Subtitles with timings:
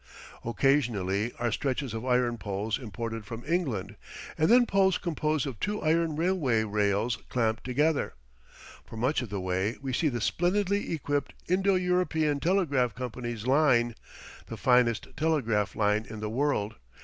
[0.43, 3.97] Occasionally are stretches of iron poles imported from England,
[4.35, 8.15] and then poles composed of two iron railway rails clamped together.
[8.83, 13.93] For much of the way we see the splendidly equipped Indo European Telegraph Company's line,
[14.47, 16.77] the finest telegraph line in the world.